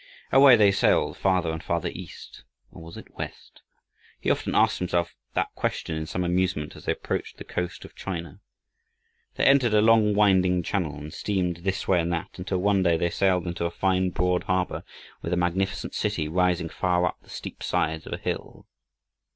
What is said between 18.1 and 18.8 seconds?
a hill.